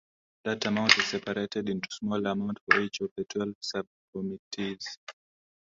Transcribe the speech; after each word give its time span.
That 0.45 0.65
amount 0.65 0.97
is 0.97 1.05
separated 1.05 1.69
into 1.69 1.87
smaller 1.91 2.31
amounts 2.31 2.59
for 2.65 2.81
each 2.81 3.01
of 3.01 3.11
the 3.15 3.23
twelve 3.25 3.53
Subcommittees. 3.59 4.97